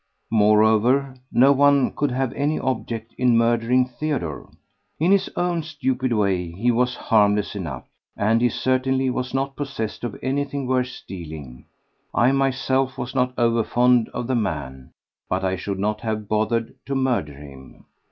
Moreover, 0.31 1.13
no 1.31 1.51
one 1.51 1.91
could 1.93 2.09
have 2.09 2.33
any 2.33 2.57
object 2.59 3.13
in 3.19 3.37
murdering 3.37 3.85
Theodore. 3.85 4.49
In 4.99 5.11
his 5.11 5.29
own 5.35 5.61
stupid 5.61 6.11
way 6.11 6.49
he 6.53 6.71
was 6.71 6.95
harmless 6.95 7.55
enough, 7.55 7.83
and 8.17 8.41
he 8.41 8.49
certainly 8.49 9.11
was 9.11 9.31
not 9.35 9.55
possessed 9.55 10.03
of 10.03 10.17
anything 10.23 10.65
worth 10.65 10.87
stealing. 10.87 11.65
I 12.15 12.31
myself 12.31 12.97
was 12.97 13.13
not 13.13 13.33
over 13.37 13.63
fond 13.63 14.09
of 14.09 14.25
the 14.25 14.33
man—but 14.33 15.45
I 15.45 15.55
should 15.55 15.77
not 15.77 16.01
have 16.01 16.27
bothered 16.27 16.73
to 16.87 16.95
murder 16.95 17.35
him. 17.35 17.85